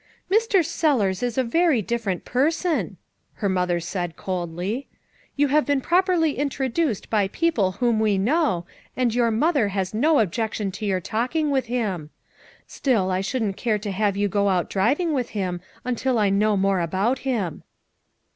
"Mr. 0.31 0.65
Sellers 0.65 1.21
is 1.21 1.37
a 1.37 1.43
very 1.43 1.79
different 1.79 2.25
person," 2.25 2.97
her 3.35 3.47
mother 3.47 3.79
said 3.79 4.15
coldly. 4.15 4.87
"You 5.35 5.49
have 5.49 5.63
been 5.63 5.79
prop 5.79 6.07
erly 6.07 6.35
introduced 6.37 7.07
by 7.11 7.27
people 7.27 7.73
whom 7.73 7.99
we 7.99 8.17
know, 8.17 8.65
and 8.97 9.13
your 9.13 9.29
mother 9.29 9.67
has 9.67 9.93
no 9.93 10.17
objection 10.17 10.71
to 10.71 10.87
your 10.87 11.01
talking 11.01 11.51
with 11.51 11.67
him. 11.67 12.09
Still, 12.65 13.11
I 13.11 13.21
shouldn't 13.21 13.57
care 13.57 13.77
to 13.77 13.91
have 13.91 14.17
you 14.17 14.27
go 14.27 14.49
out 14.49 14.71
driving 14.71 15.13
with 15.13 15.29
him, 15.37 15.61
until 15.85 16.17
I 16.17 16.31
know 16.31 16.57
more 16.57 16.79
about 16.79 17.19
him." 17.19 17.61